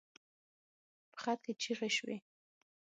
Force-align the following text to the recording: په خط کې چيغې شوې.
په 1.11 1.17
خط 1.23 1.39
کې 1.45 1.53
چيغې 1.61 1.89
شوې. 1.97 2.17